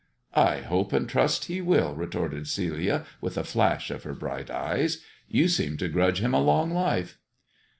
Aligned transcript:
"I 0.51 0.61
hope 0.61 0.93
and 0.93 1.07
trust 1.07 1.45
he 1.45 1.61
will," 1.61 1.93
retorted 1.93 2.47
Celia, 2.47 3.05
with 3.21 3.37
a 3.37 3.43
flash 3.43 3.91
of 3.91 4.01
her 4.01 4.15
bright 4.15 4.49
eyes." 4.49 5.03
You 5.37 5.47
seem 5.47 5.77
to 5.77 5.89
grudge 5.89 6.21
him 6.21 6.33
a 6.33 6.41
long 6.41 6.71
life." 6.71 7.19